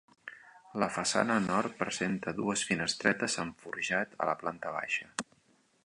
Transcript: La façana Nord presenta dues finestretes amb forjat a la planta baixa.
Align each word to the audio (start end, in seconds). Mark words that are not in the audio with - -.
La 0.83 0.87
façana 0.95 1.35
Nord 1.43 1.75
presenta 1.83 2.33
dues 2.39 2.65
finestretes 2.71 3.39
amb 3.45 3.63
forjat 3.67 4.19
a 4.27 4.31
la 4.33 4.37
planta 4.45 4.75
baixa. 4.79 5.13